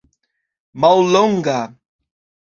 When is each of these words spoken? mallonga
mallonga 0.79 1.57